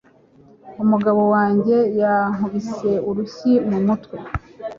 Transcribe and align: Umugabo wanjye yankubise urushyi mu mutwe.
Umugabo 0.83 1.21
wanjye 1.33 1.75
yankubise 2.01 2.91
urushyi 3.09 3.51
mu 3.69 3.77
mutwe. 3.87 4.17